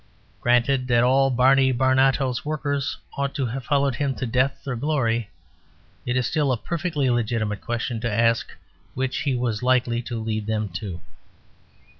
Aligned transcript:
Granted 0.41 0.87
that 0.87 1.03
all 1.03 1.29
Barney 1.29 1.71
Barnato's 1.71 2.43
workers 2.43 2.97
ought 3.17 3.35
to 3.35 3.45
have 3.45 3.63
followed 3.65 3.93
him 3.93 4.15
to 4.15 4.25
death 4.25 4.67
or 4.67 4.75
glory, 4.75 5.29
it 6.07 6.17
is 6.17 6.25
still 6.25 6.51
a 6.51 6.57
Perfectly 6.57 7.07
legitimate 7.11 7.61
question 7.61 7.99
to 8.01 8.11
ask 8.11 8.49
which 8.95 9.17
he 9.19 9.35
was 9.35 9.61
likely 9.61 10.01
to 10.01 10.17
lead 10.17 10.47
them 10.47 10.69
to. 10.69 11.01